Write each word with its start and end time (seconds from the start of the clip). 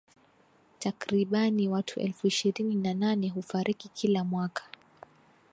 Takribani 0.79 1.69
watu 1.69 1.99
elfu 1.99 2.27
ishirini 2.27 2.75
na 2.75 2.93
nane 2.93 3.29
hufariki 3.29 3.89
kila 3.89 4.23
mwaka 4.23 4.63